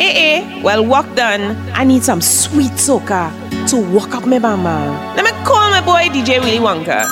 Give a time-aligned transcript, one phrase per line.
[0.00, 1.56] Eh eh, well work done.
[1.74, 3.30] I need some sweet soca
[3.68, 4.94] to walk up my mama.
[5.16, 7.02] Let me call my boy DJ Willy Wonka.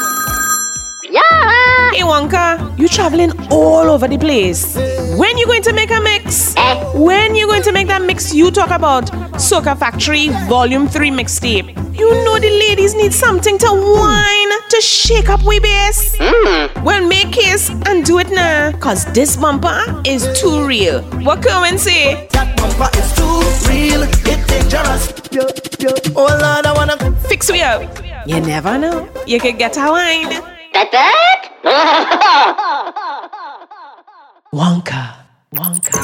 [1.10, 1.55] Yeah.
[1.92, 4.76] Hey Wonka, you traveling all over the place.
[5.16, 6.54] When you going to make a mix?
[6.94, 9.06] When you going to make that mix you talk about?
[9.36, 11.68] Soca Factory Volume 3 mixtape.
[11.98, 16.16] You know the ladies need something to whine, to shake up we bass.
[16.82, 21.02] Well, make case and do it now, cause this bumper is too real.
[21.24, 22.28] What Kerwin say?
[22.32, 25.12] That bumper is too real, it's dangerous.
[25.32, 25.42] Yo,
[25.78, 25.94] yo.
[26.14, 26.96] Oh Lord, I wanna
[27.28, 27.82] Fix we up.
[28.26, 29.08] You never know.
[29.26, 30.55] You could get a wine.
[30.76, 31.40] That that?
[34.52, 35.02] Wonka.
[35.54, 35.96] Wonka.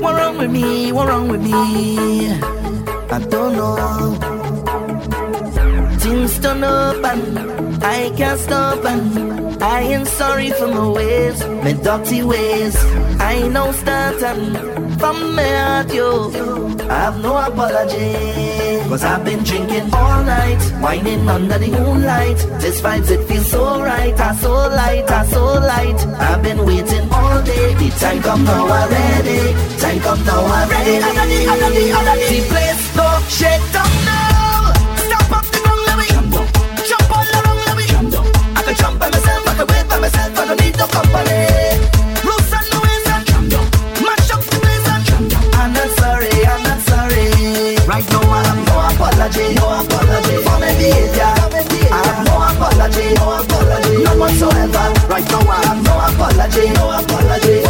[0.00, 0.90] What wrong with me?
[0.90, 2.32] What wrong with me?
[2.32, 4.41] I don't know.
[6.02, 11.72] Things turn up and I can't stop and I ain't sorry for my ways, my
[11.74, 12.74] dirty ways.
[13.20, 16.30] I know starting uh, from my heart, yo.
[16.90, 18.88] I have no apology.
[18.88, 22.38] Cause I've been drinking all night, whining under the moonlight.
[22.60, 26.00] This vibes, it feels so right, I so light, I so light.
[26.18, 27.74] I've been waiting all day.
[27.74, 29.40] The time come now, I'm ready.
[29.78, 30.96] Time come now, I'm ready.
[30.98, 34.31] Under the, place go shake down.
[38.74, 41.40] Jump by myself, I can wait by myself, I don't need no company.
[42.52, 43.24] And ways and
[44.04, 45.04] mash up the place and
[45.56, 47.24] I'm not sorry, I'm not sorry.
[47.86, 50.92] Right now I have no apology, no apology my.
[51.90, 54.04] I have no apology, no apology.
[55.08, 57.61] Right now I have no apology, no apology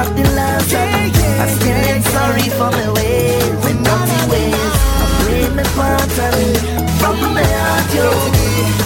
[0.00, 4.74] of the last yeah, yeah, I still ain't sorry for my ways, my naughty ways
[5.02, 6.18] I played my part.
[6.26, 8.08] And From my heart, yo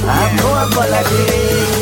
[0.09, 1.82] I know I'm all I apology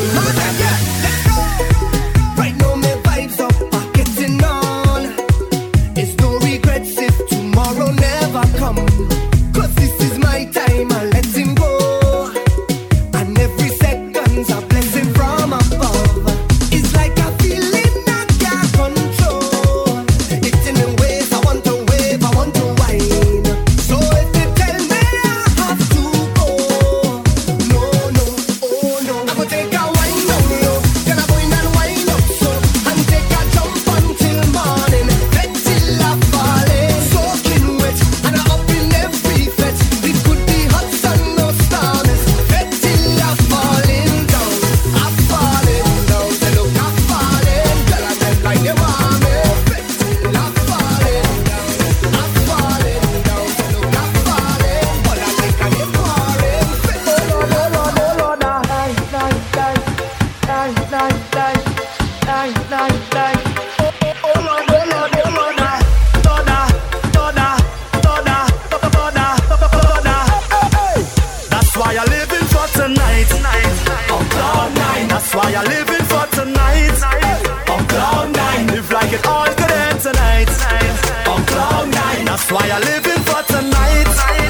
[83.31, 84.40] for tonight.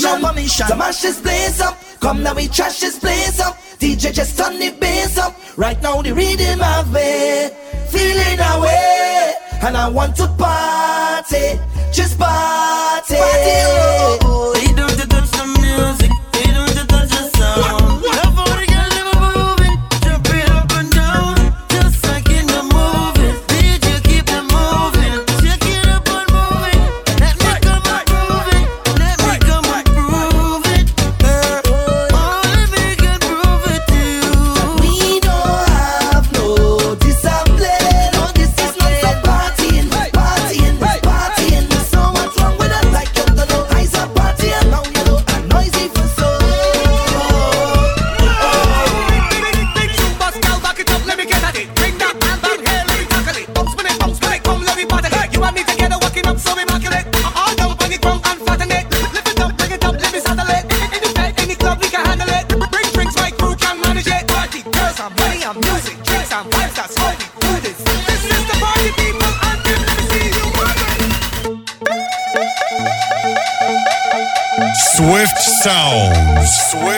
[0.00, 0.22] permission.
[0.22, 0.66] No permission.
[0.68, 1.76] To mash this place up.
[2.00, 3.56] Come now we trash this place up.
[3.78, 5.36] DJ just turn the bass up.
[5.56, 7.52] Right now the rhythm of it.
[7.88, 9.34] Feeling away.
[9.62, 11.60] And I want to party.
[11.92, 13.16] Just party.
[13.16, 14.59] party oh, oh.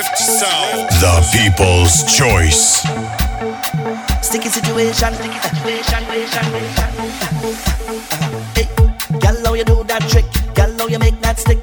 [0.02, 0.90] 50 sound.
[0.98, 2.82] The people's choice.
[4.20, 6.02] Sticky situation, sticky situation,
[8.54, 8.66] Hey,
[9.20, 10.26] gal, how you do that trick?
[10.54, 11.61] Gal, how you make that stick?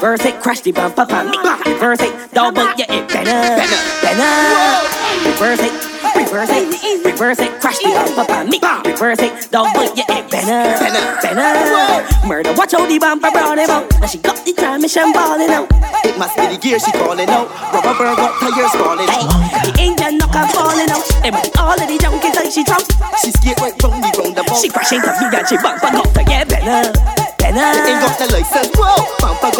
[0.00, 3.76] reverse it, crash the bump, bump, bump, reverse it, dog, but yeah, it better, better,
[4.00, 5.72] better, reverse it.
[6.16, 8.48] Reverse it, reverse it, crash the bump up on.
[8.48, 12.26] Reverse it, dog, but yeah, it better, better, better.
[12.26, 13.84] Murder, watch all the bumper I brought him out.
[14.00, 15.68] Now she got the transmission balling out.
[16.04, 17.52] It must be the gear she calling out.
[17.72, 19.28] Rubber burn, got tires falling out.
[19.68, 21.04] The engine knock her falling out.
[21.24, 22.88] And with all of the junkies like she trump.
[23.20, 24.56] She skate right from the roundabout.
[24.56, 26.88] She crashing to me and she bump, I got to get better,
[27.36, 27.68] better.
[27.84, 29.04] Ain't got the license, whoa.
[29.20, 29.50] Bump, I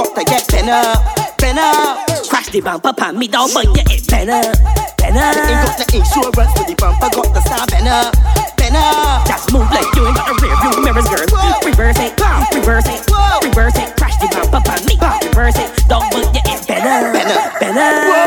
[0.60, 2.06] pen up, pen up.
[2.28, 4.56] Crash the bumper, pan me down, but yeah, it pen up,
[4.98, 5.36] pen up.
[5.36, 8.12] Ain't got the insurance for the bumper, got the star pen up,
[8.56, 9.26] pen up.
[9.26, 11.24] Just move like you ain't got a rear view mirrors, girl.
[11.64, 13.00] Reverse it, bam, reverse it,
[13.42, 13.96] reverse it.
[13.96, 15.88] Crash the bumper, pan me, reverse it.
[15.88, 18.19] Don't but yeah, it pen up, pen up, pen up.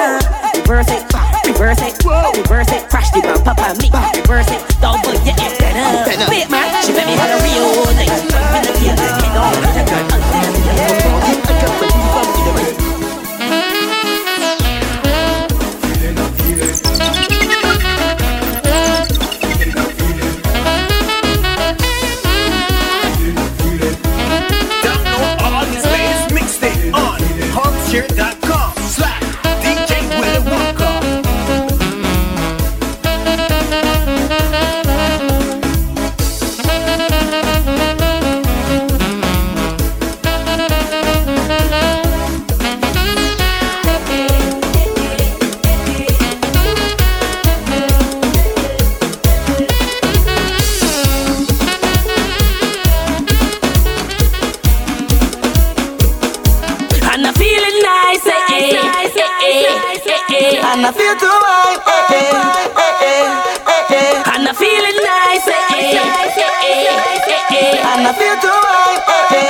[68.04, 69.00] and I feel too high.
[69.32, 69.48] Eh,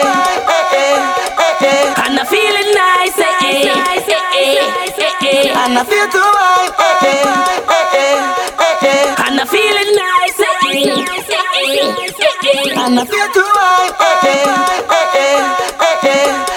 [0.54, 4.14] eh, eh, eh, And I'm feeling nice, eh, eh, eh,
[4.98, 7.24] eh, eh, And I feel too high, eh,
[7.64, 11.98] eh, eh, eh, And I'm feeling nice, eh, eh, eh, eh,
[12.54, 14.46] eh, And I feel too high, eh,
[14.90, 15.42] eh, eh,
[15.82, 16.53] eh, eh.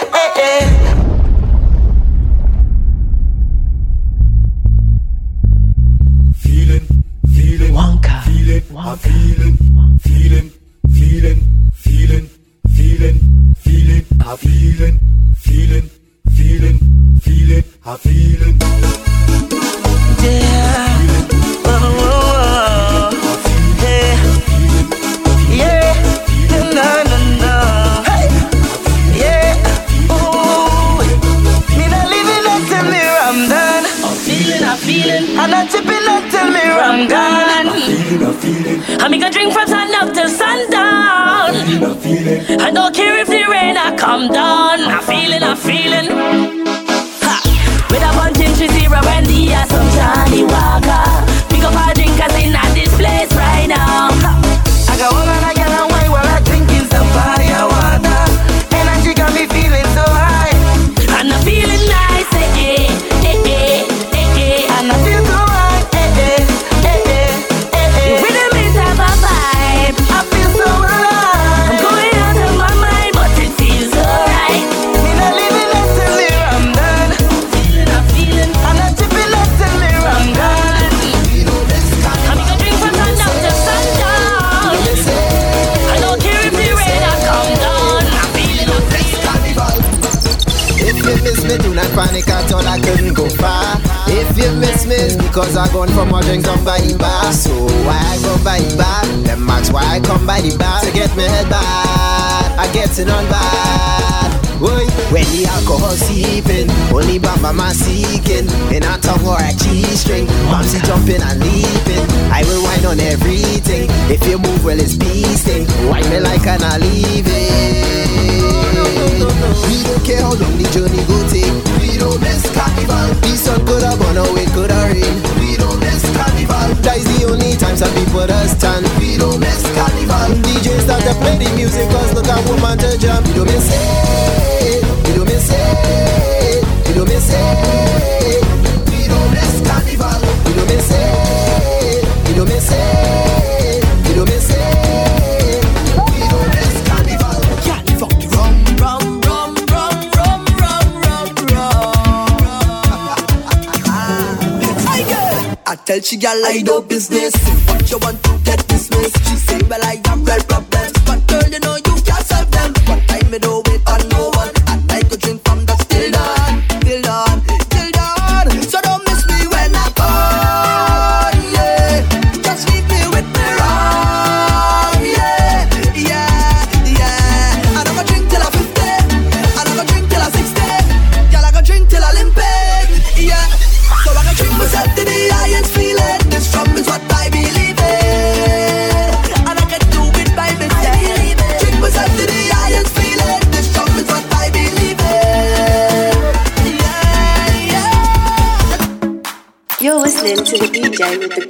[156.06, 157.34] she a I do business.
[157.66, 158.25] What you want?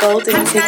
[0.06, 0.65] golden ticket.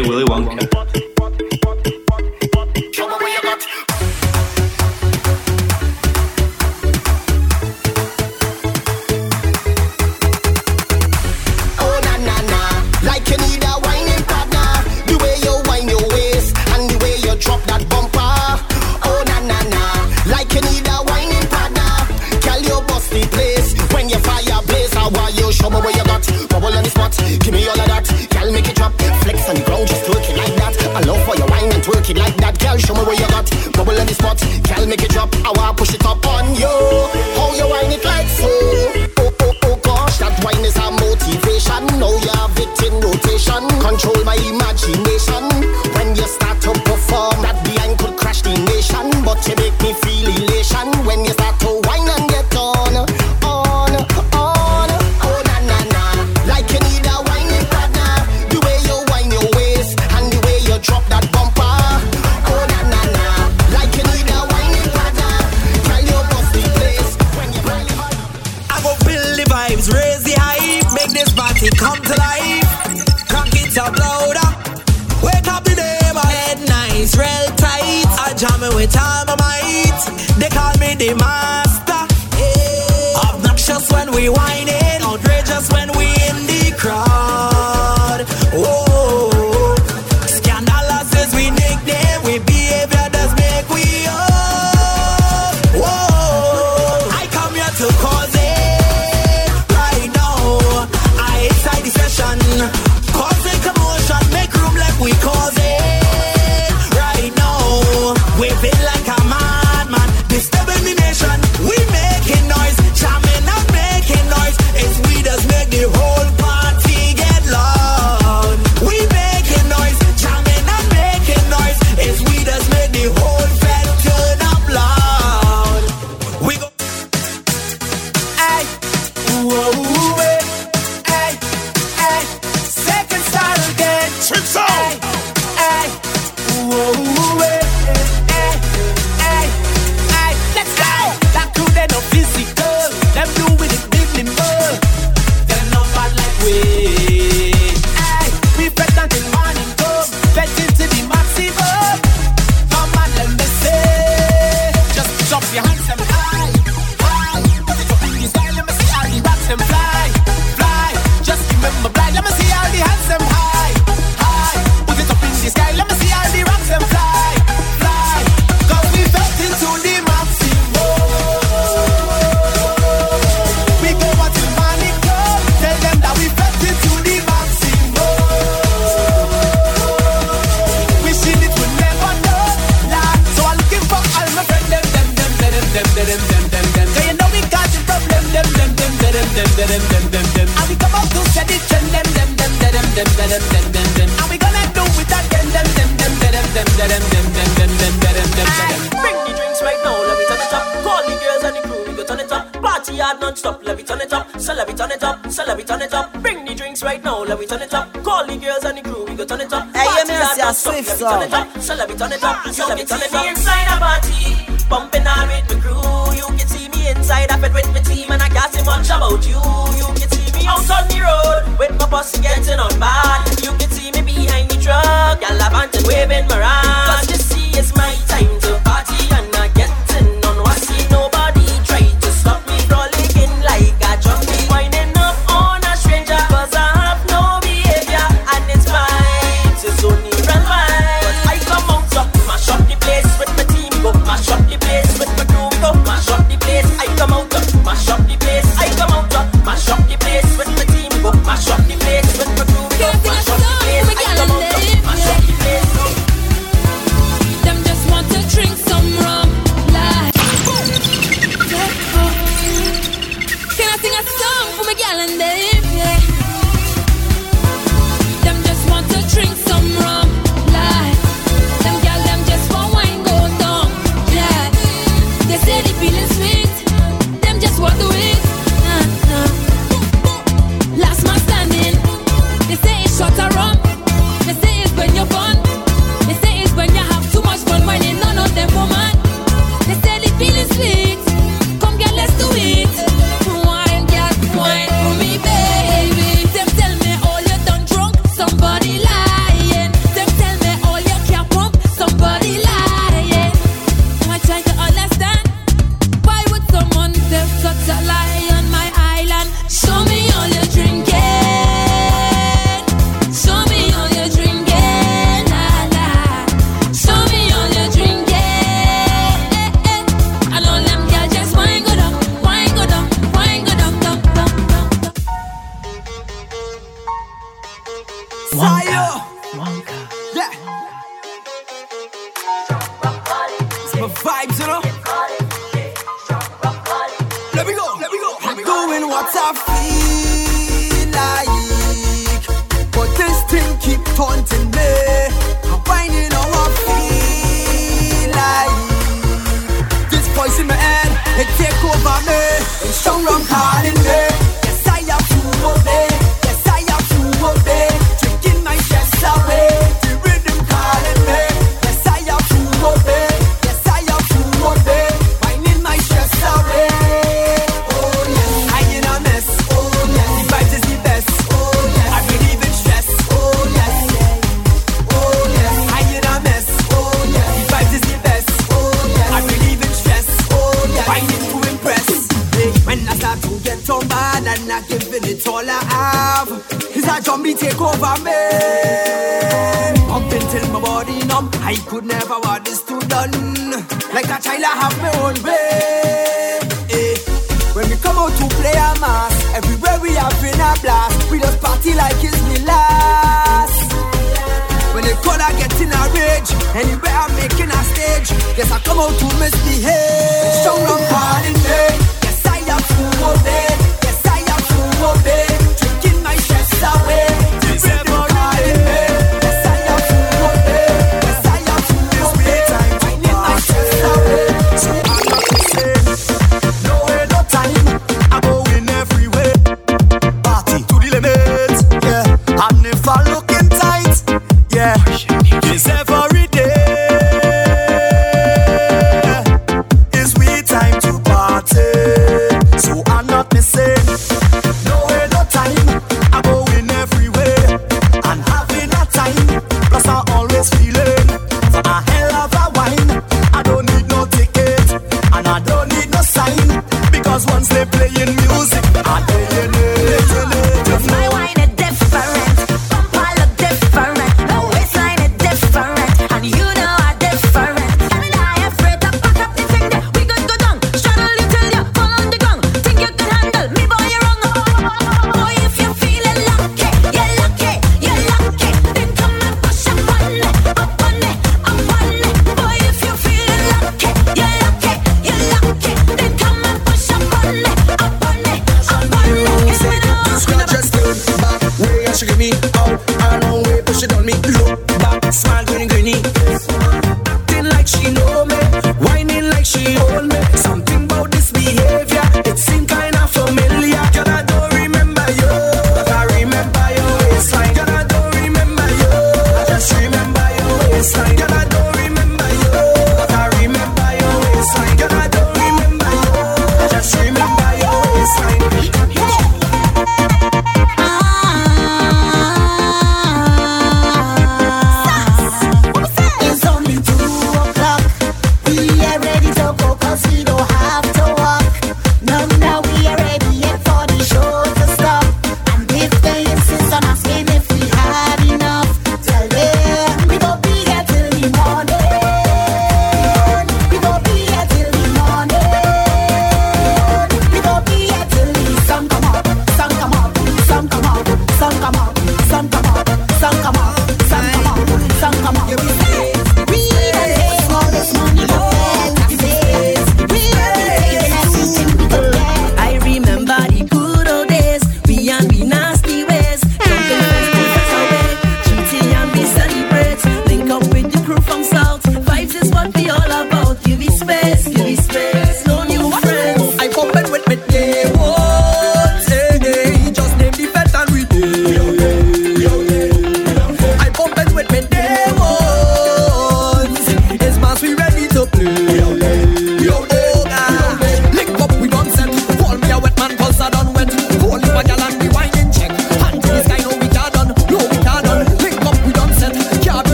[0.00, 1.11] Willy Wonka.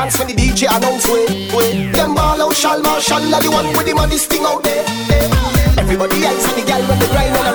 [0.00, 1.92] dance when the DJ announce way.
[1.92, 4.84] Them ball out, Shalma, Shalma, the one with the money sting out there.
[5.76, 7.49] Everybody else and the gal when they grind on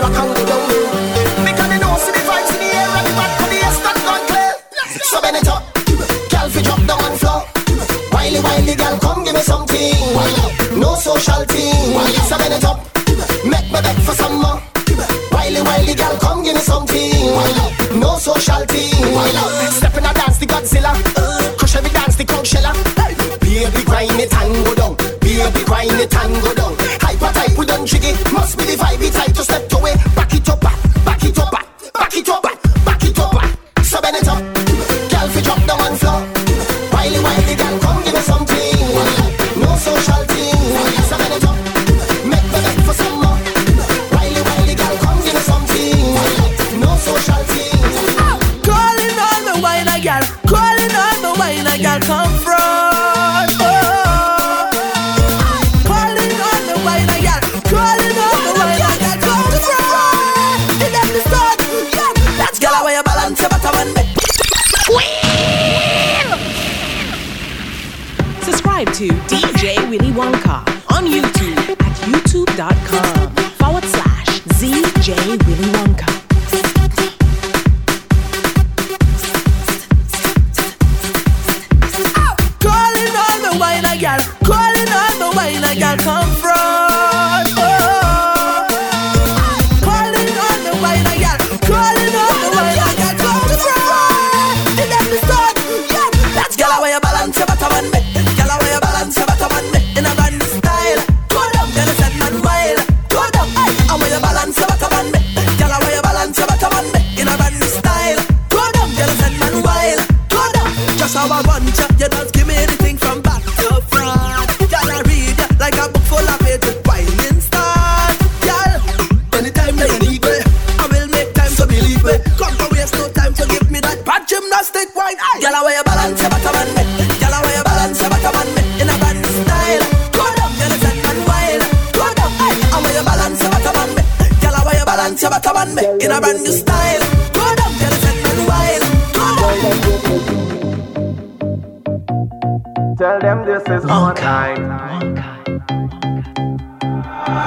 [144.35, 145.15] time.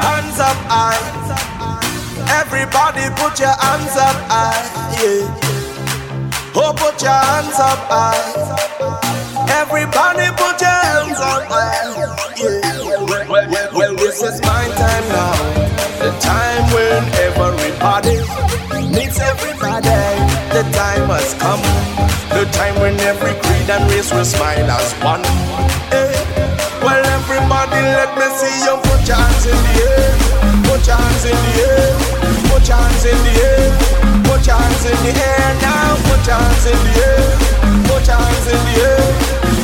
[0.05, 1.05] Hands up high.
[2.41, 4.62] Everybody put your hands up high.
[4.97, 6.61] Yeah.
[6.61, 8.24] Oh, put your hands up high.
[9.61, 11.84] Everybody put your hands up high.
[12.41, 13.05] Yeah.
[13.11, 15.36] Well, well, well, this is my time now.
[16.03, 18.16] The time when everybody
[18.95, 20.01] meets everybody.
[20.57, 21.64] The time has come.
[22.36, 25.38] The time when every creed and race will smile as one
[27.99, 30.11] let me see you put your hands in the air.
[30.71, 31.91] Put your hands in the air.
[32.47, 33.67] Put your hands in the air.
[34.23, 35.99] Put your hands in the air now.
[36.07, 37.23] Put your hands in the air.
[37.91, 39.03] Put your hands in the air.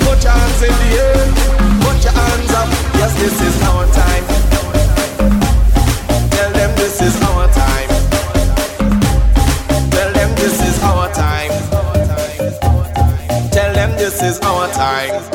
[0.03, 1.21] Put your hands in the air.
[1.85, 2.69] Put your hands up.
[2.99, 4.25] Yes, this is our time.
[6.35, 7.91] Tell them this is our time.
[9.95, 11.55] Tell them this is our time.
[13.55, 15.34] Tell them this is our time.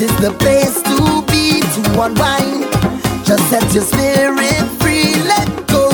[0.00, 2.64] This is the place to be to unwind.
[3.22, 5.92] Just set your spirit free, let go.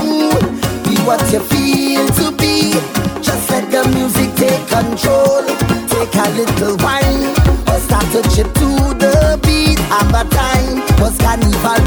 [0.87, 2.71] Be what you feel to be.
[3.19, 5.43] Just let the music take control.
[5.91, 7.35] Take a little wine
[7.67, 9.81] or start to chip to the beat.
[9.91, 11.83] Have a time, cause carnival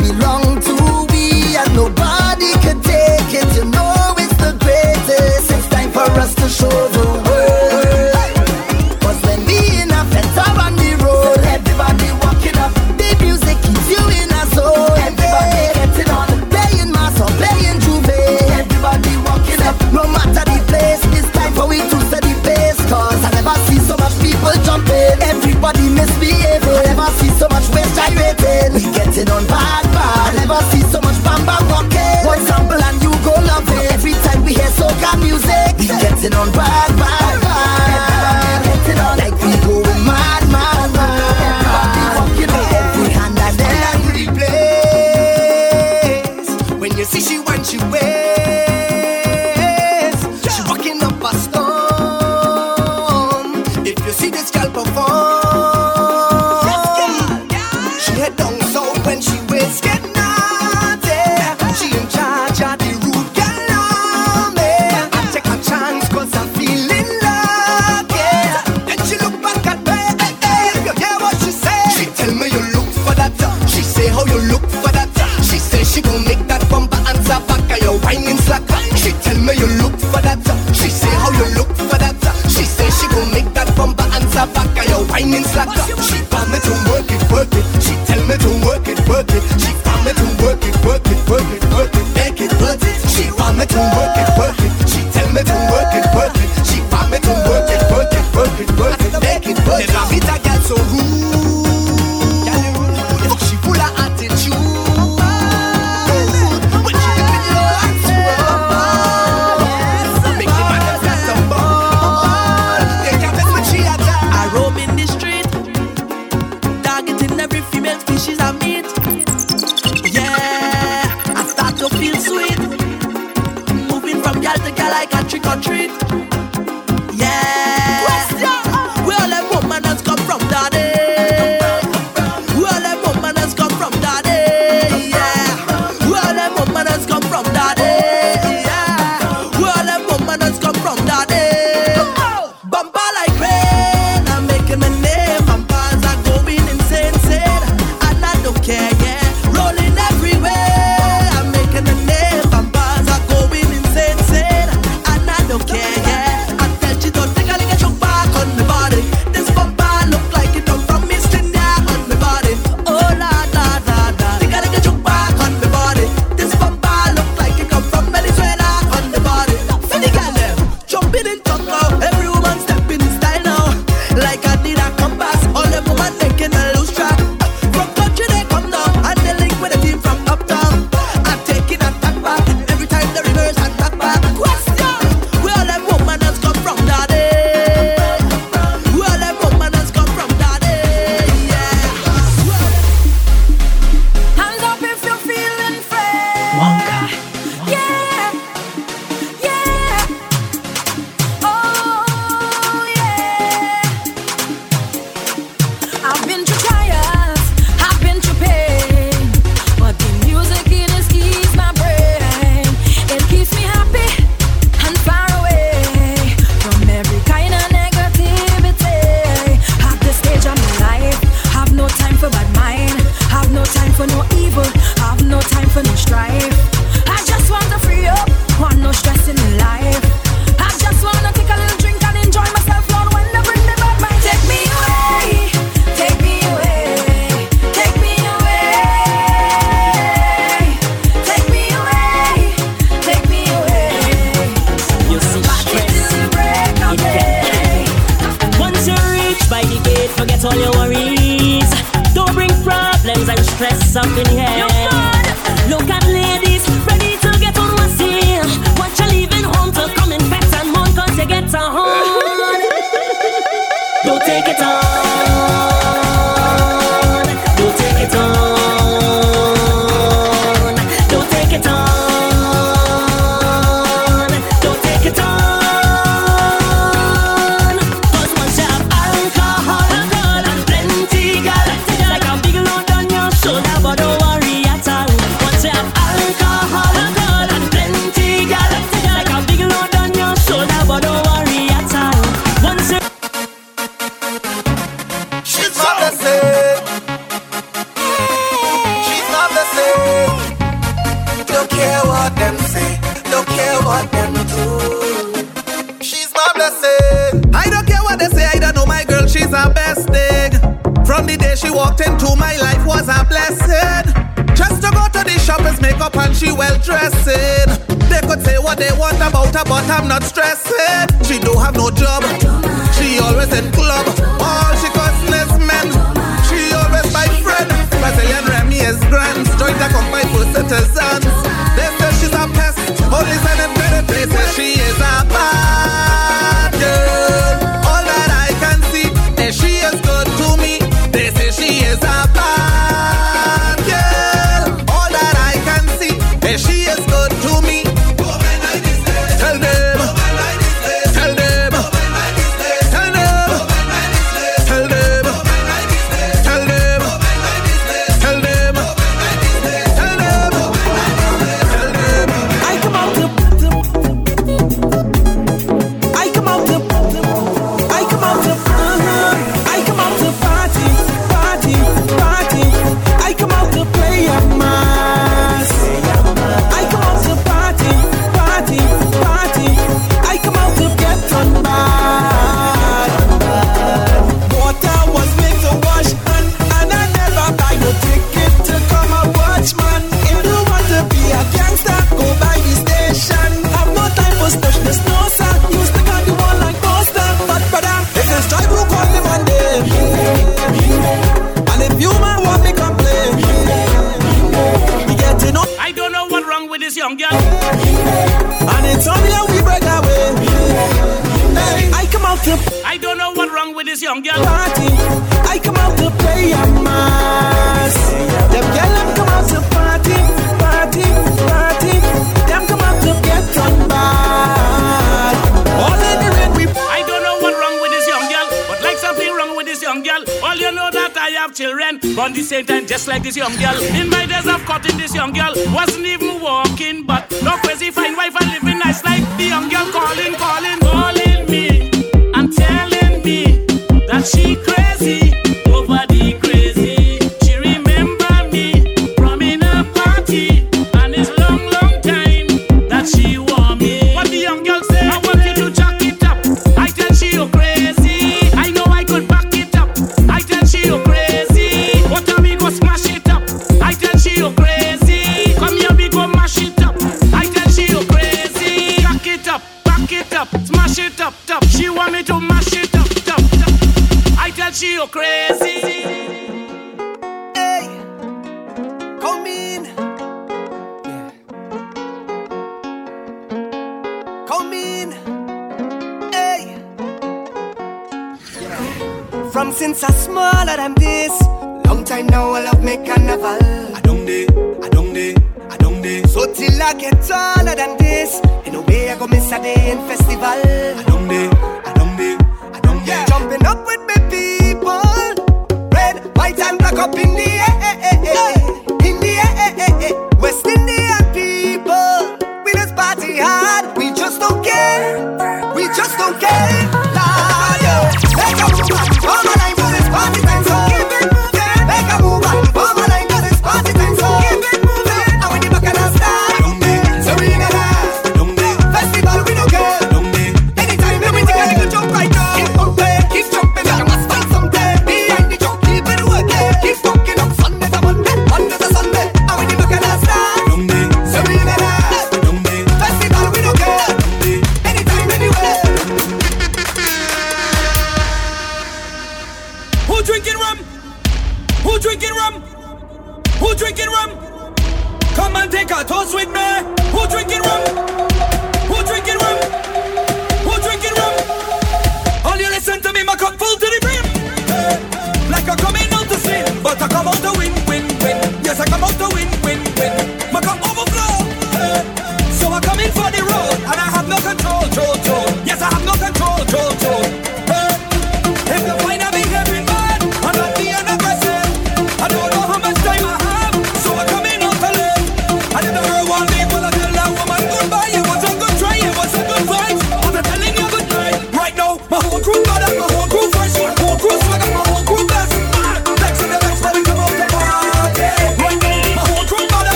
[47.20, 49.18] See she went she way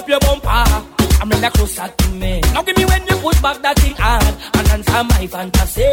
[0.00, 0.64] up your bumper.
[1.20, 2.40] I'm in the closer to me.
[2.54, 5.92] Now give me when you put back that thing hard and answer my fantasy.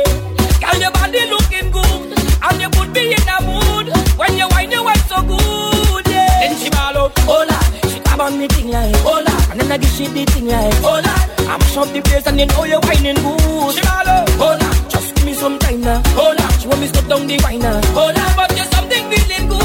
[0.63, 4.71] Girl, your body looking good and you put be in a mood when you wine
[4.71, 6.07] you wine so good.
[6.07, 6.47] Yeah.
[6.47, 7.59] Then she ball out, hola.
[7.91, 10.79] She grab on me thing like hola, and then I give she the thing like
[10.79, 11.13] hola.
[11.51, 13.75] I'm shop the place and you know you whining good.
[13.75, 14.69] She ball out, hola.
[14.88, 16.45] Just give me some time now, hola.
[16.59, 18.23] She want me stop down the wine now, hola.
[18.39, 19.59] But you something feeling good.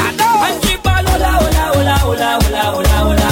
[0.00, 0.44] I know.
[0.48, 3.25] And she ball hola, hola, hola, hola, hola, hola, hola.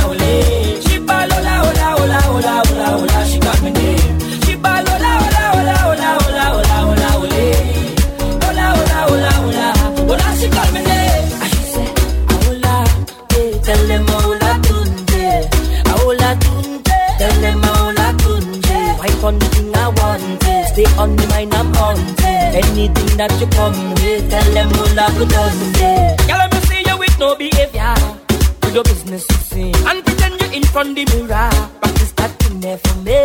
[20.74, 21.94] Stay on the mind, I'm on.
[22.50, 25.58] Anything that you come with, tell them all I could done.
[25.78, 27.94] Yeah, let me see you with no behavior.
[28.58, 29.70] Do the business you see.
[29.86, 31.30] And pretend you're in front the mirror.
[31.78, 33.22] but Practice that you never me.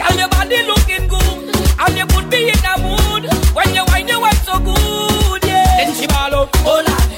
[0.00, 1.52] Girl, your body looking good.
[1.76, 3.24] And you could be in a mood.
[3.52, 5.44] When you wine, you wine so good.
[5.44, 5.84] Yeah.
[5.84, 7.08] Then she ball She hola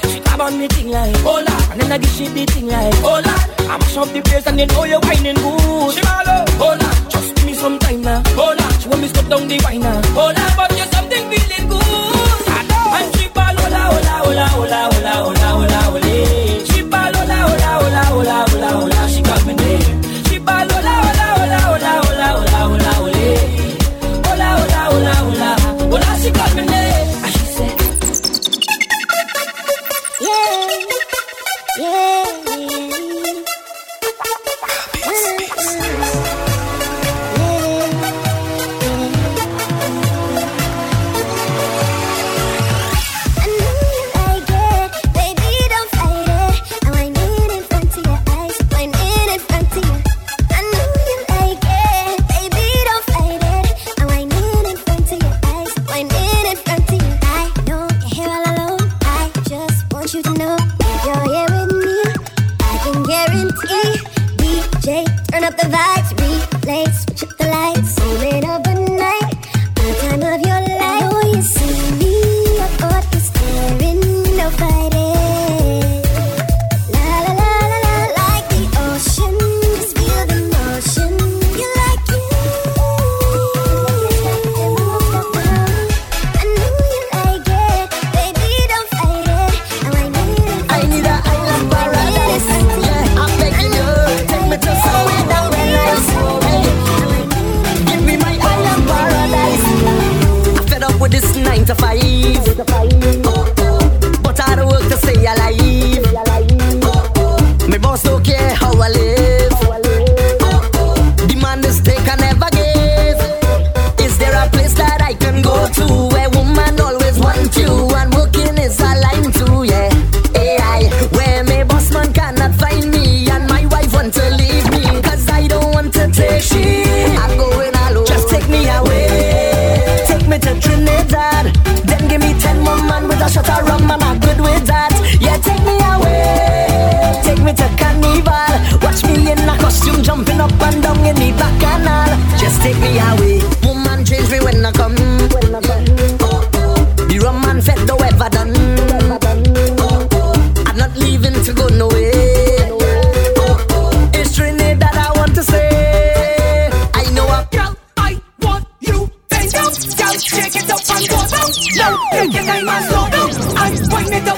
[0.41, 3.35] on me thing like Hola And then I give she the thing like Hola
[3.71, 7.35] I mash up the place and then know you're whining good She Shimalo Hola Just
[7.35, 10.19] give me some time now Hola when me stop down the wine ah.
[10.19, 10.33] All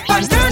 [0.09, 0.42] up and.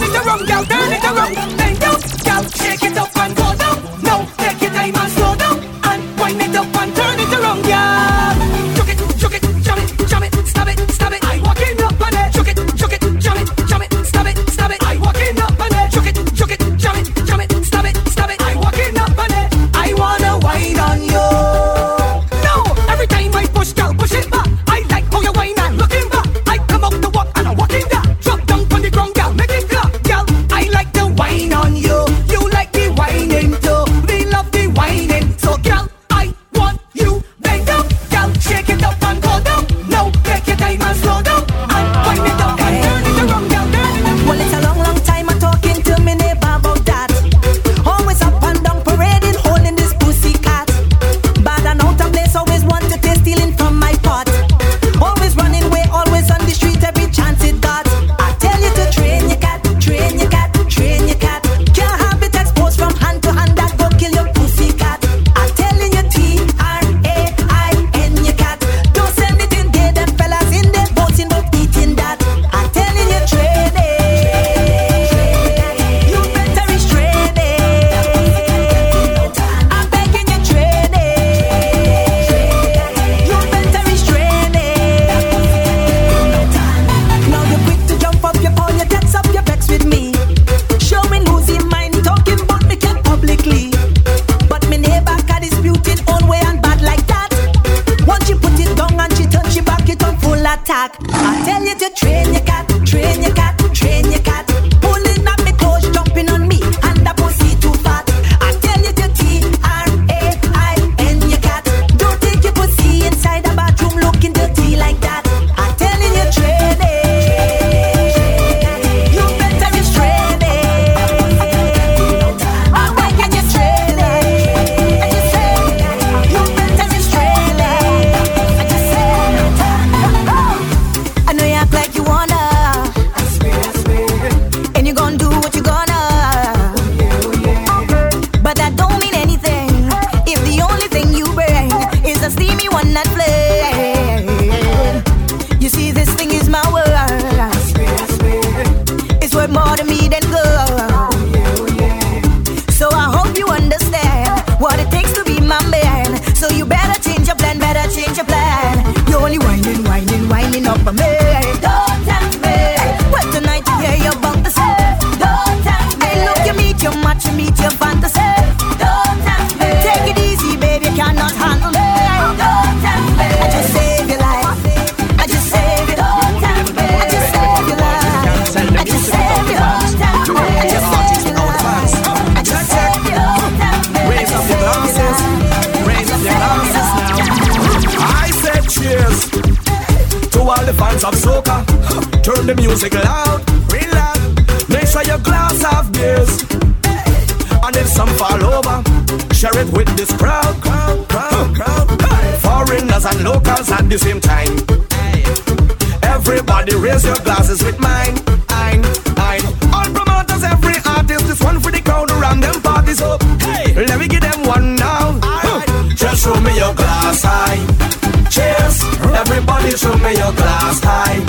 [219.72, 221.24] you show me your glass high.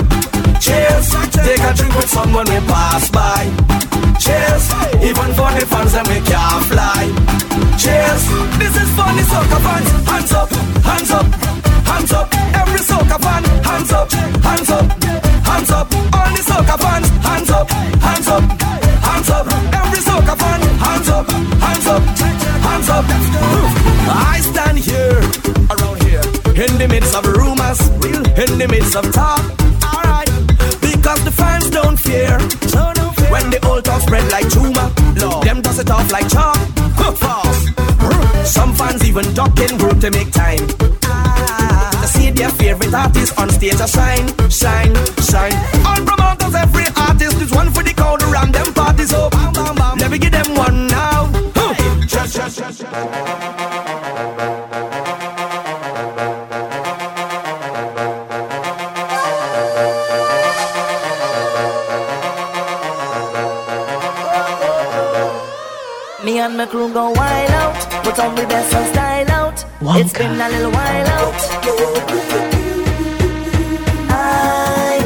[0.59, 3.47] Cheers, take a drink with someone we pass by.
[4.19, 4.67] Cheers,
[4.99, 7.07] even for the fans that we can't fly.
[7.79, 8.23] Cheers,
[8.59, 9.89] this is for the soccer fans.
[10.11, 10.49] Hands up,
[10.83, 11.27] hands up,
[11.87, 12.27] hands up.
[12.59, 14.87] Every soccer fan, hands up, hands up,
[15.47, 15.87] hands up.
[16.11, 18.43] All the soccer fans, hands up, hands up,
[19.07, 19.45] hands up.
[19.71, 21.25] Every soccer fan, hands up,
[21.63, 22.03] hands up,
[22.67, 23.05] hands up.
[24.11, 25.19] I stand here,
[25.71, 26.23] around here,
[26.59, 28.61] in the midst of a room us will in
[28.99, 29.41] of talk.
[29.81, 30.29] Alright,
[30.81, 32.37] because the fans don't fear.
[32.75, 33.31] No, no fear.
[33.33, 34.87] When the old talk spread like tumor,
[35.19, 35.45] Lord.
[35.45, 36.57] them does it off like chalk.
[38.45, 40.65] Some fans even duck in group to make time.
[41.05, 41.89] Ah.
[42.01, 44.93] To see their favorite artist on stage, a shine, shine,
[45.29, 45.57] shine.
[45.87, 49.09] All promoters, every artist is one for the crowd around them parties.
[49.09, 49.97] So, bam, bam, bam.
[49.97, 51.25] Let me give them one now.
[51.57, 51.77] Hey.
[52.05, 52.37] Ch -ch
[52.77, 54.62] -ch
[66.53, 67.75] and my crew go wild out.
[68.03, 69.65] Put on the best and style out.
[69.81, 70.01] Wonka.
[70.01, 71.39] It's been a little while out.
[74.09, 74.99] I,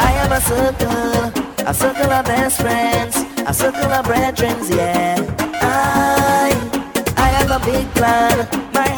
[0.00, 3.16] I am a circle, a circle of best friends,
[3.46, 5.16] a circle of brethren, yeah.
[5.60, 6.50] I,
[7.16, 8.48] I have a big plan.
[8.72, 8.88] My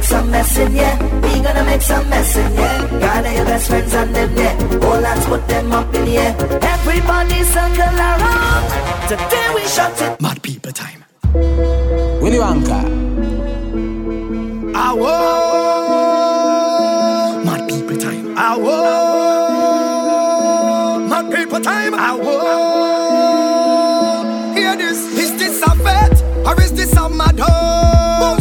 [0.00, 0.96] make some mess in yeah.
[1.20, 2.86] We gonna make some mess in yeah.
[3.00, 4.56] Gather your best friends and them yeah.
[4.86, 6.34] All hands put them up in yeah.
[6.74, 8.70] Everybody circle around.
[9.08, 10.18] Today we shut it.
[10.20, 11.04] Mad people time.
[12.22, 12.62] Will you Ah
[15.00, 17.42] whoa.
[17.44, 18.34] Mad people time.
[18.38, 18.56] Ah.
[21.10, 21.92] Mad people time.
[21.94, 22.44] Ah whoa.
[24.54, 24.98] Hear this?
[25.18, 28.39] Is this a fete or is this a mad hoe?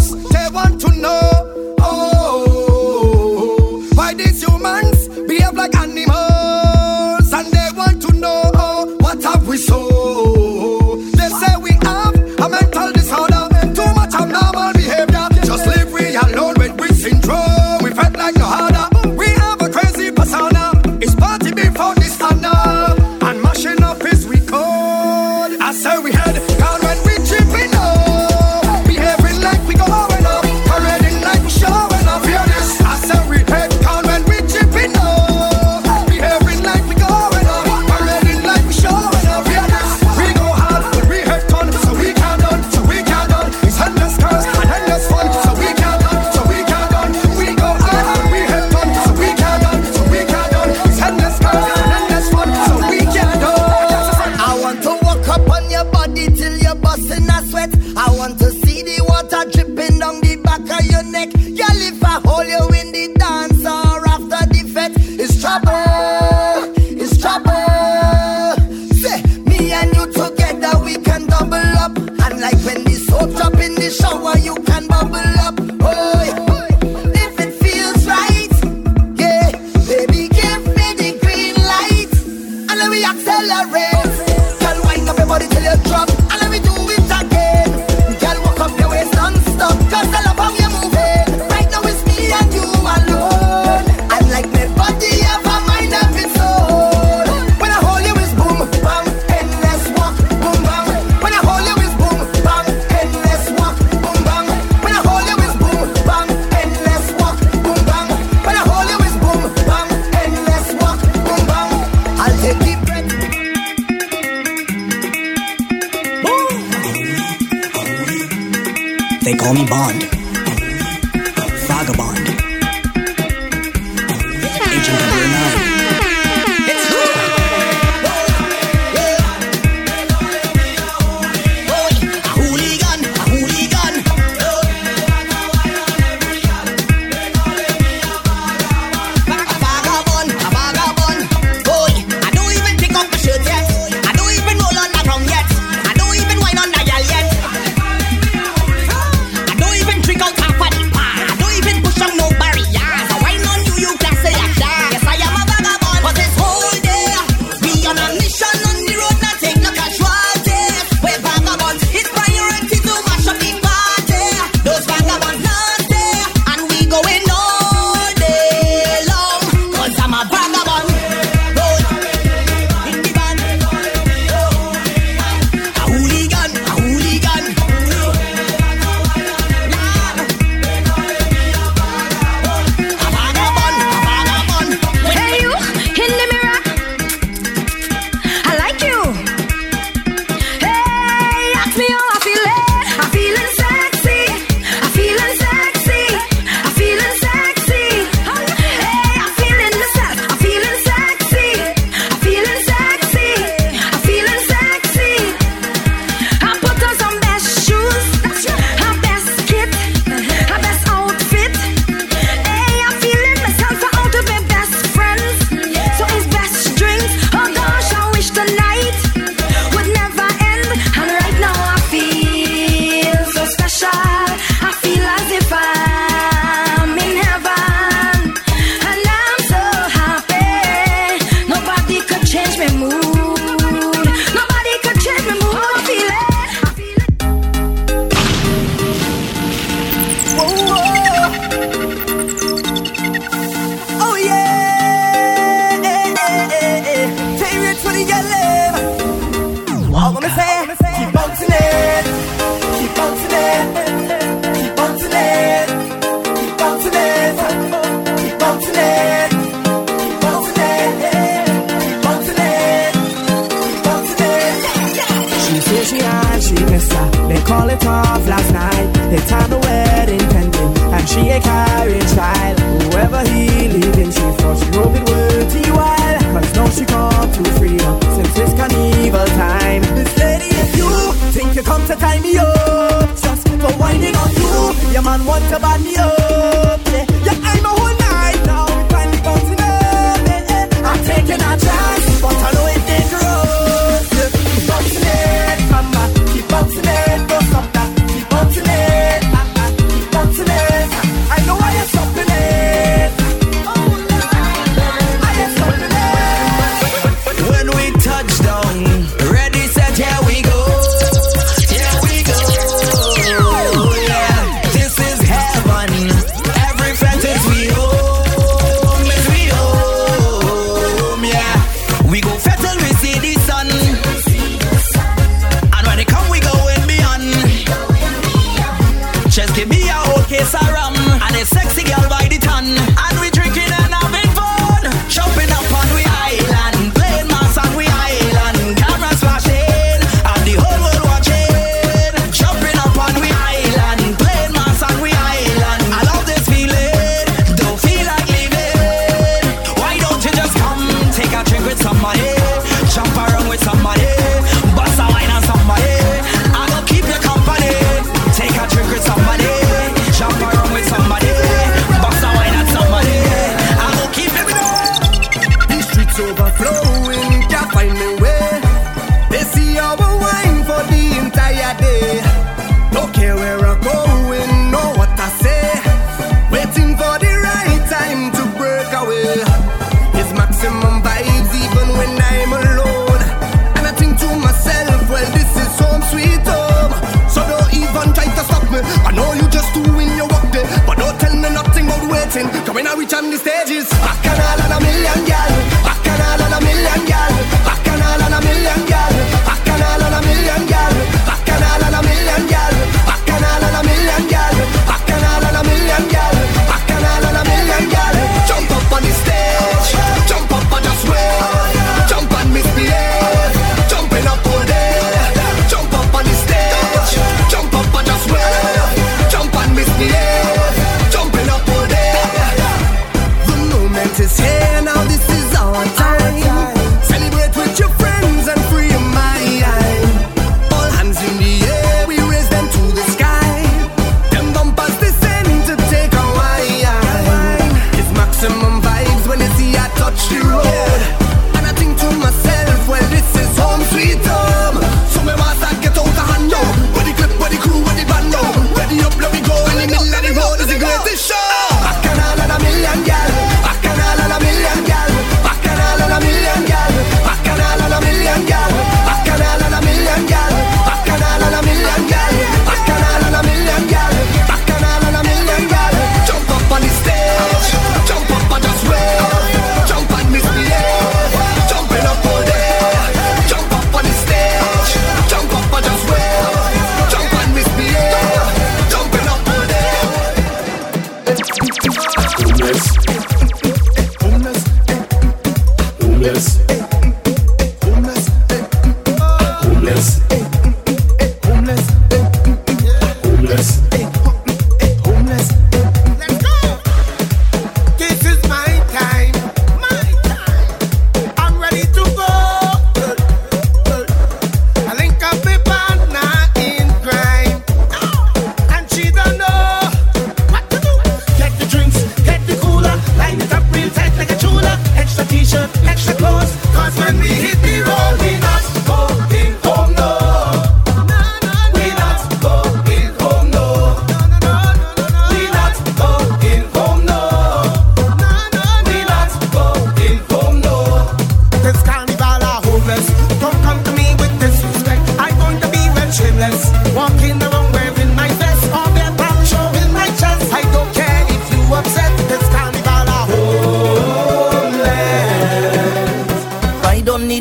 [119.70, 120.09] bond.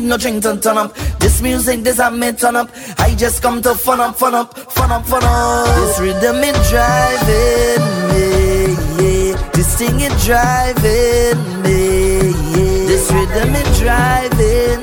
[0.09, 0.93] no drink to turn up.
[1.19, 2.69] This music, this I me turn up.
[2.97, 5.67] I just come to fun up, fun up, fun up, fun up.
[5.75, 9.51] This rhythm it driving me, yeah.
[9.53, 12.87] This thing it driving me, yeah.
[12.89, 14.81] This rhythm it driving,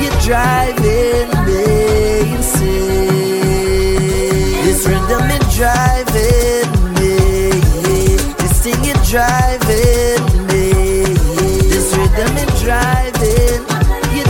[0.00, 1.64] you driving me
[2.36, 3.08] insane.
[4.64, 7.14] This rhythm it driving me,
[7.82, 8.16] yeah.
[8.38, 10.64] This thing it driving me.
[11.68, 12.97] This rhythm it driving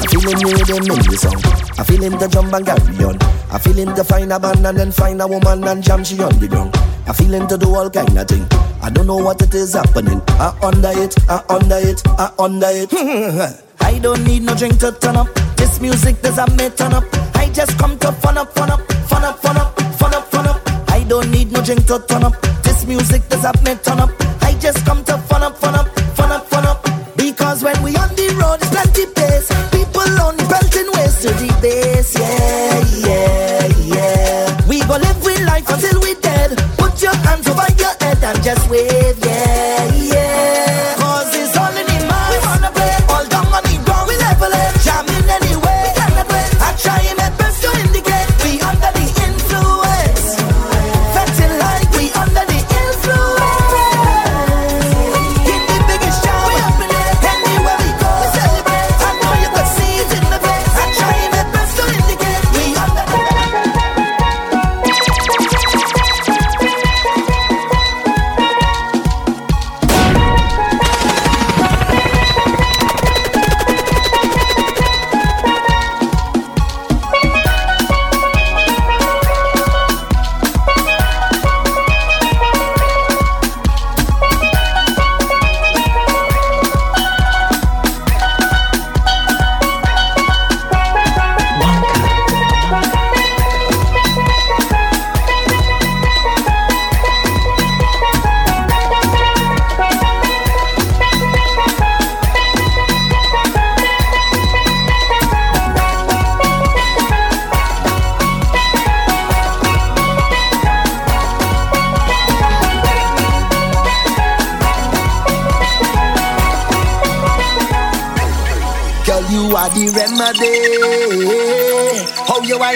[0.00, 1.44] I feel him them in the sound.
[1.78, 3.16] I feel in the jump and carry on.
[3.52, 6.20] I feel him to find a man and then find a woman and jam she
[6.20, 6.74] on the ground.
[7.06, 8.46] I feel in the do all kind of thing.
[8.82, 10.20] I don't know what it is happening.
[10.30, 12.92] I under it, I under it, I under it.
[13.80, 15.28] I don't need no drink to turn up.
[15.56, 17.04] This music does I me turn up.
[17.36, 20.46] I just come to fun up, fun up, fun up, fun up, fun up, fun
[20.48, 20.60] up.
[20.90, 22.34] I don't need no drink to turn up
[22.90, 24.10] music does up me turn up.
[24.42, 25.99] I just come to fun up, fun up.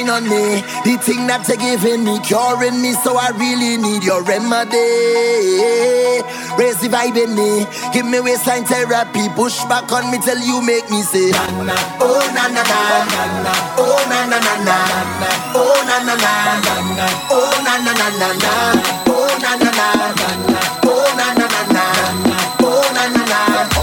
[0.04, 0.60] wine on me.
[0.84, 4.76] The thing that you're giving me, curing me, so I really need your remedy.
[6.56, 9.28] Raise the vibe in me, give me waistline therapy.
[9.34, 12.78] Push back on me till you make me say, na na, oh na na na,
[13.42, 14.76] na oh na na na na,
[15.56, 16.32] oh na na na
[16.94, 18.54] na, oh na na na na na,
[19.10, 21.84] oh na na na na, oh na na na na,
[22.62, 23.73] oh na na na.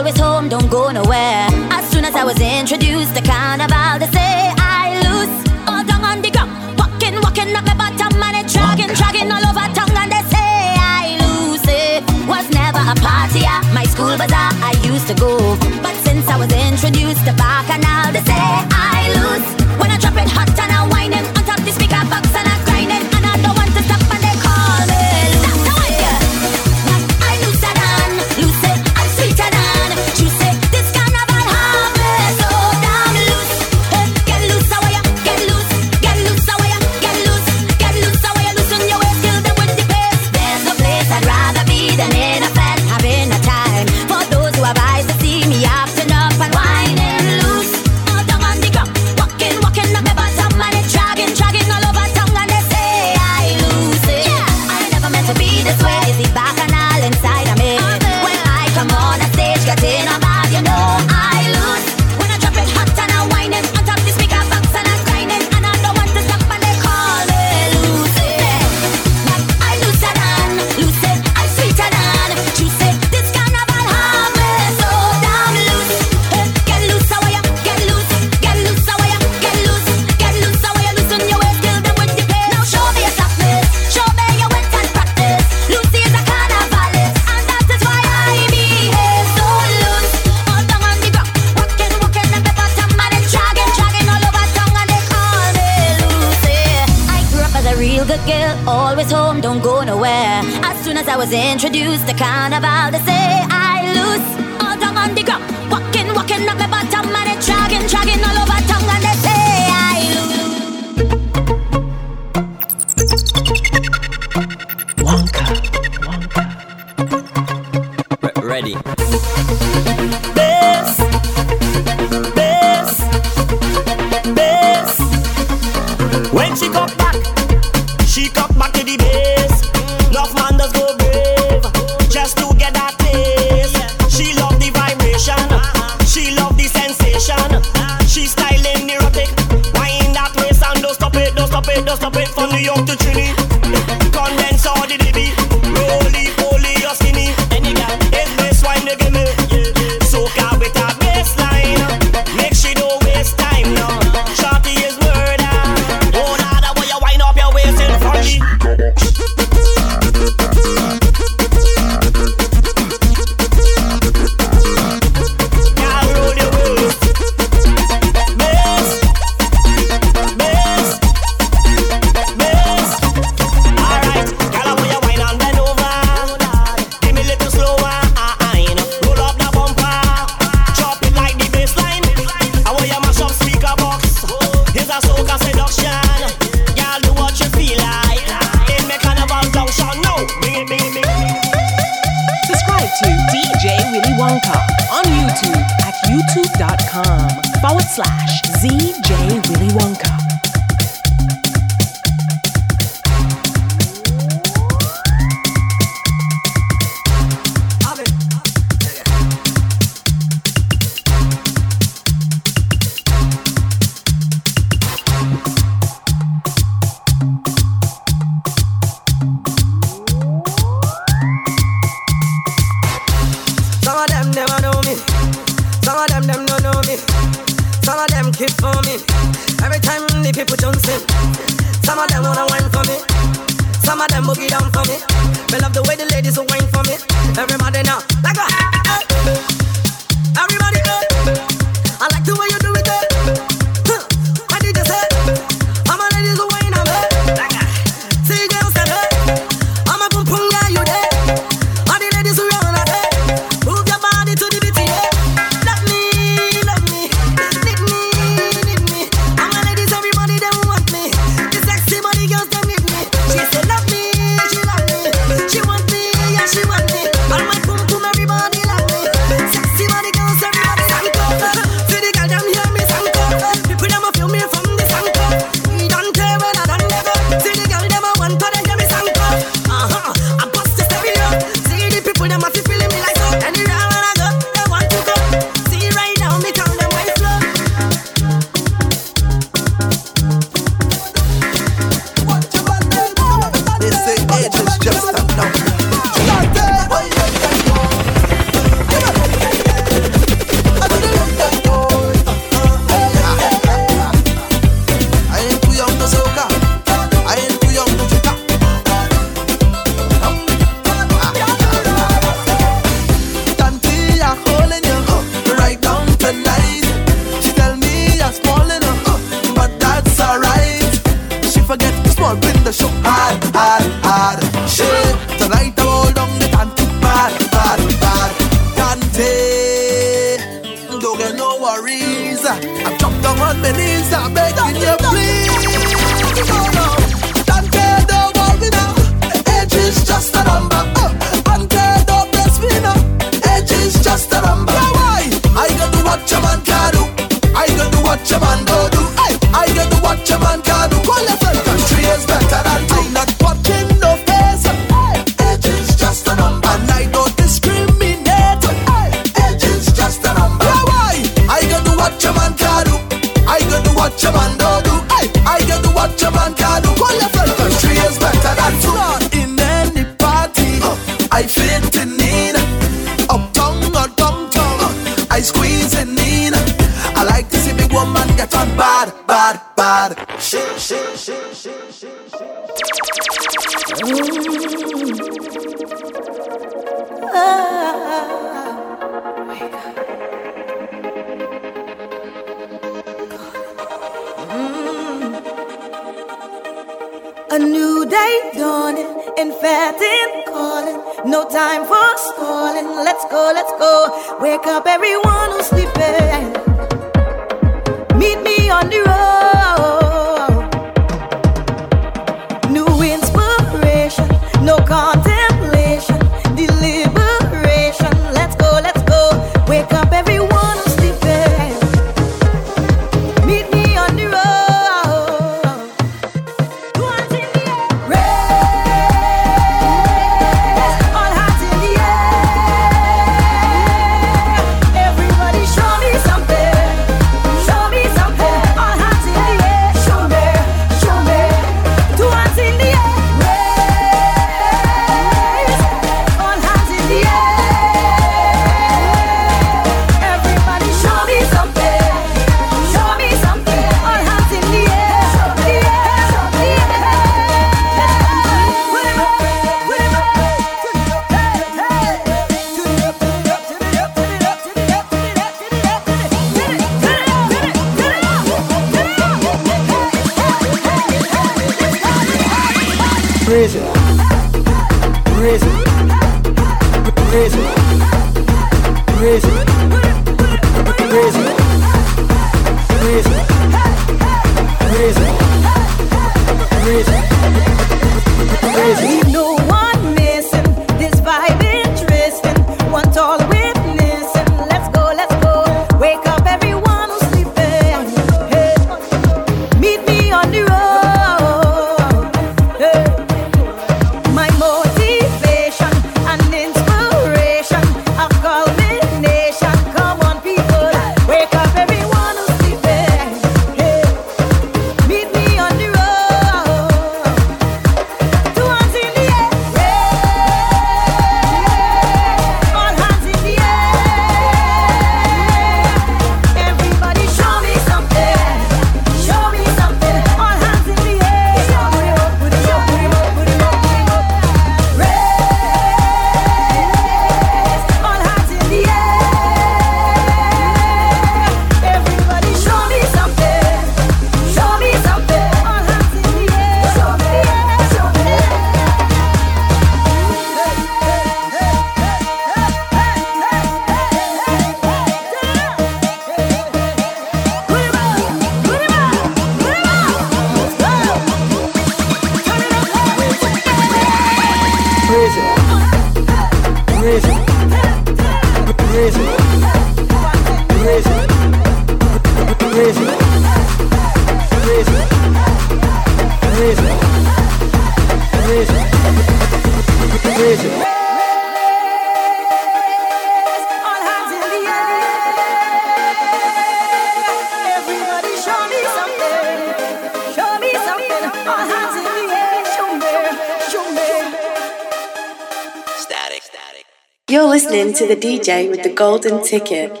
[599.11, 600.00] Golden ticket.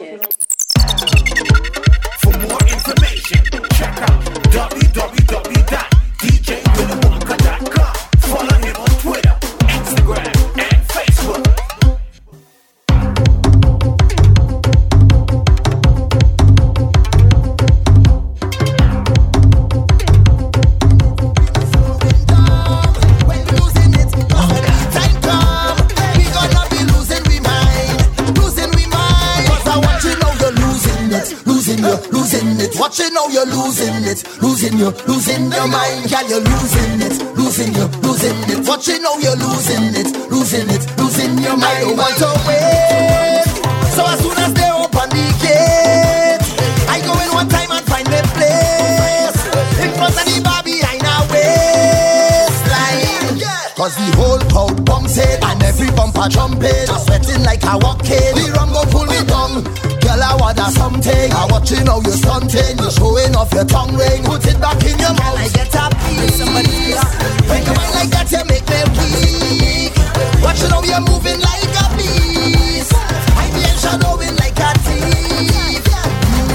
[34.81, 36.09] Losing you, losing your mind.
[36.09, 38.67] Girl, you're losing it, losing you, losing it.
[38.67, 41.77] Watch you know you're losing it, losing it, losing your mind.
[41.77, 43.45] I don't want to wait,
[43.93, 46.41] so as soon as they open the gate,
[46.89, 49.37] I go in one time and find a place
[49.83, 52.41] in front of the bar behind a waistline.
[53.75, 58.35] Cause the whole crowd bumps it And every bumper jumping I'm sweating like a walking
[58.37, 59.65] The rum go pull me down
[60.11, 61.31] Girl, I want something.
[61.31, 62.75] I watching how you stunting.
[62.83, 64.27] You're showing off your tongue ring.
[64.27, 65.39] Put it back in your mouth.
[65.39, 66.67] I get a piece When
[67.63, 69.95] you mind like that you make me weak.
[70.43, 72.91] Watching how you're moving like a beast.
[72.91, 75.87] I be shadowing like a thief.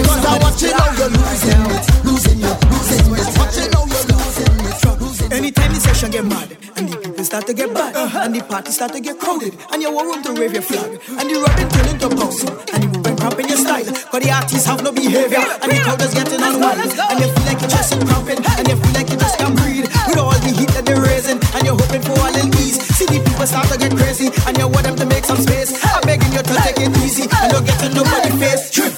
[0.05, 4.53] Cause I watching how you're losing it Losing you, losing it Watching how you're losing
[4.69, 7.97] it Losing it Anytime the session get mad and the people start to get bad
[7.97, 8.21] uh-huh.
[8.25, 11.01] and the party start to get crowded and you want room to wave your flag
[11.09, 12.86] and the rubbing turn into bouncing and
[13.27, 13.85] cramp in your style.
[13.85, 15.43] Cause the artists have no behavior.
[15.63, 16.79] And the crowd is getting on one.
[16.79, 18.39] And you feel like you're just cramping.
[18.39, 19.89] And you feel like you just can't breathe.
[20.07, 21.39] With all the heat that they're raising.
[21.55, 22.79] And you're hoping for all in ease.
[22.95, 24.31] See the people start to get crazy.
[24.47, 25.75] And you want them to make some space.
[25.83, 27.27] I'm begging you to take it easy.
[27.27, 28.71] And don't get in nobody's face.
[28.71, 28.95] Trip.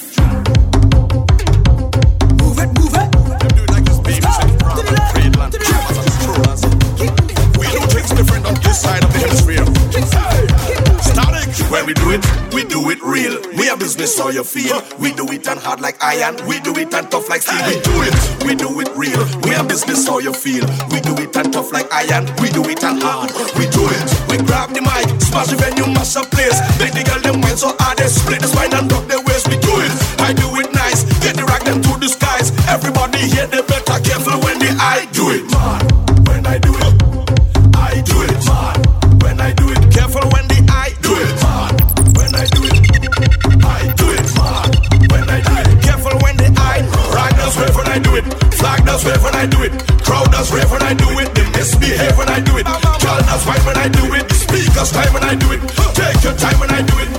[11.88, 12.27] we do it
[13.08, 13.40] real.
[13.56, 14.82] We a business how you feel.
[15.00, 16.36] We do it and hard like iron.
[16.46, 17.64] We do it and tough like steel.
[17.66, 18.14] We do it.
[18.44, 19.24] We do it real.
[19.42, 20.64] We a business how you feel.
[20.92, 22.26] We do it and tough like iron.
[22.40, 23.32] We do it and hard.
[23.56, 24.08] We do it.
[24.28, 26.60] We grab the mic, smash the venue, mash the place.
[26.78, 28.87] Make the girl them wine so hard they split the spine and
[54.78, 55.60] just time when I do it,
[55.92, 57.17] take your time when I do it.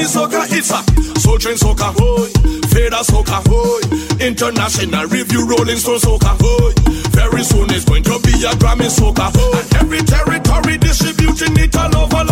[0.00, 2.26] Party soca, it's a Soul train soca, boy.
[2.68, 3.80] Fader soca, boy.
[4.24, 6.72] International review, Rolling Stone soca, boy.
[7.12, 9.60] Very soon it's going to be a Grammy soca, boy.
[9.60, 12.24] And every territory distributing it all over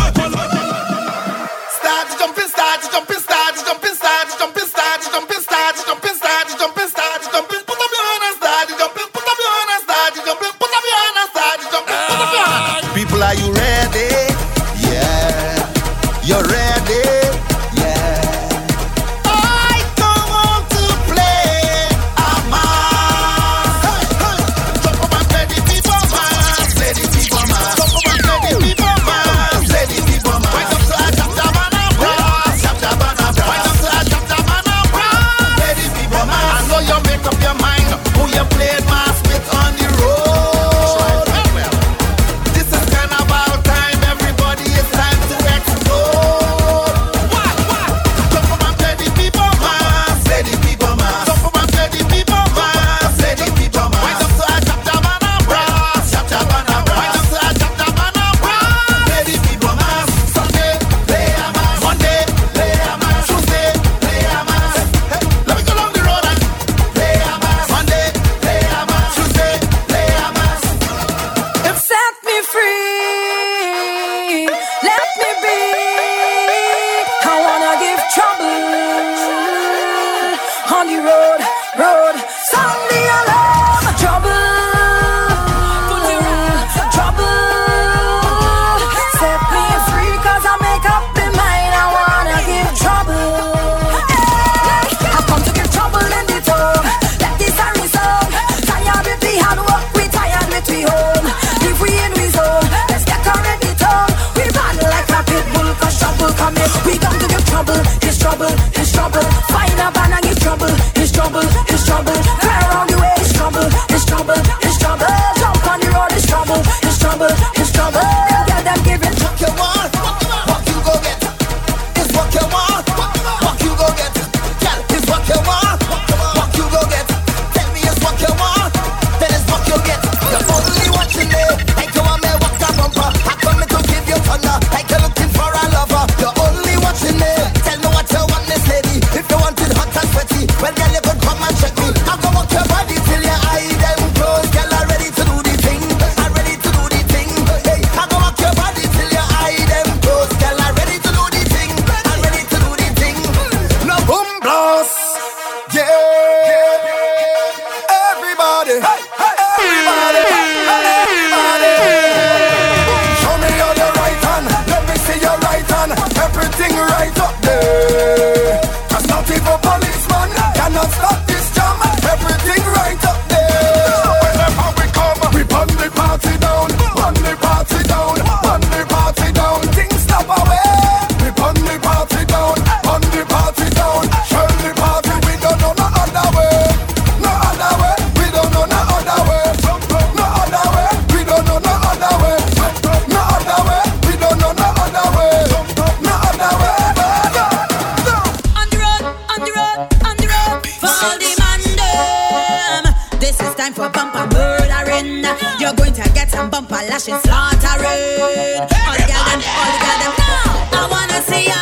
[203.20, 205.24] This is time for bumper murdering.
[205.58, 208.20] You're going to get some bumper lashes slaughtering.
[208.22, 210.14] All the girl them, all the girl them.
[210.18, 211.60] Now I wanna see ya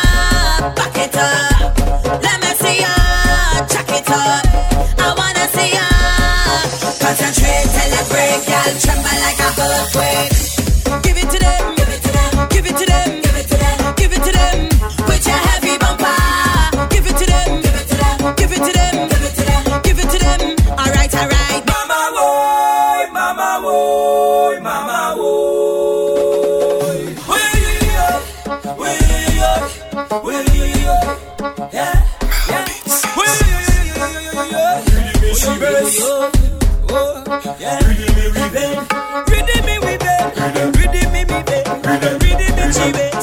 [0.77, 2.21] back it up.
[2.23, 2.93] Let me see ya
[3.67, 4.45] check it up.
[4.99, 5.87] I wanna see ya
[7.01, 8.45] concentrate till it break.
[8.45, 10.37] Girl tremble like a earthquake.
[11.03, 13.16] Give it to them, give it to them, give it to them.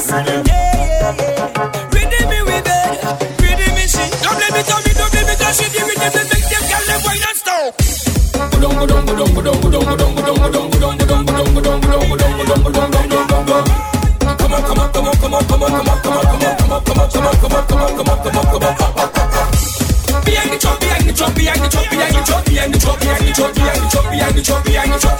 [0.05, 0.27] behind
[21.07, 24.35] the truck, behind the truck, behind the truck, behind the truck, behind the truck, behind
[24.35, 25.14] the truck, behind the truck.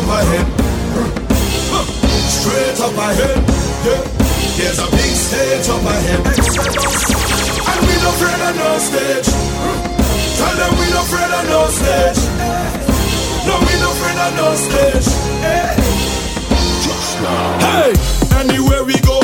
[0.00, 0.46] up ahead.
[2.28, 3.36] Straight up ahead.
[3.84, 4.02] Yeah.
[4.56, 6.20] There's a big stage up ahead.
[7.70, 9.28] And we no afraid of no stage.
[10.38, 12.20] Tell them we no afraid of no stage.
[13.46, 15.08] No, we no afraid of no stage.
[17.60, 17.92] Hey,
[18.40, 19.20] anywhere we go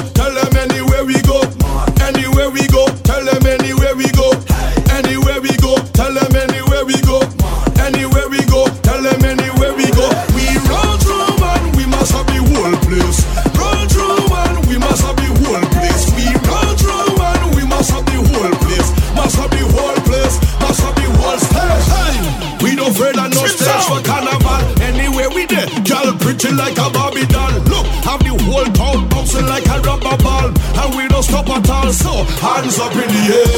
[26.39, 27.53] chill like a Barbie doll.
[27.71, 31.69] Look, have the whole town bouncing like a rubber ball, and we don't stop at
[31.71, 31.93] all.
[31.93, 33.56] So hands up in the air.